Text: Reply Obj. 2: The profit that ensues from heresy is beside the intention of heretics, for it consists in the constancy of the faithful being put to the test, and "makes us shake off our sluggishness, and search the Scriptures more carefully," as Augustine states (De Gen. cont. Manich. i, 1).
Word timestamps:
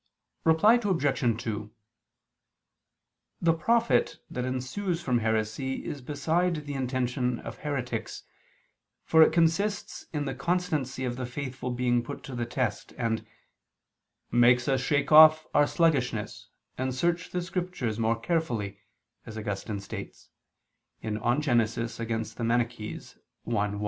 Reply 0.45 0.79
Obj. 0.83 1.43
2: 1.43 1.71
The 3.39 3.53
profit 3.53 4.17
that 4.31 4.45
ensues 4.45 4.99
from 4.99 5.19
heresy 5.19 5.85
is 5.85 6.01
beside 6.01 6.65
the 6.65 6.73
intention 6.73 7.37
of 7.41 7.59
heretics, 7.59 8.23
for 9.05 9.21
it 9.21 9.31
consists 9.31 10.07
in 10.11 10.25
the 10.25 10.33
constancy 10.33 11.05
of 11.05 11.17
the 11.17 11.27
faithful 11.27 11.69
being 11.69 12.01
put 12.01 12.23
to 12.23 12.33
the 12.33 12.47
test, 12.47 12.93
and 12.97 13.23
"makes 14.31 14.67
us 14.67 14.81
shake 14.81 15.11
off 15.11 15.45
our 15.53 15.67
sluggishness, 15.67 16.47
and 16.79 16.95
search 16.95 17.29
the 17.29 17.43
Scriptures 17.43 17.99
more 17.99 18.19
carefully," 18.19 18.79
as 19.27 19.37
Augustine 19.37 19.79
states 19.79 20.29
(De 21.03 21.11
Gen. 21.11 21.19
cont. 21.21 21.43
Manich. 21.45 23.13
i, 23.13 23.19
1). 23.43 23.79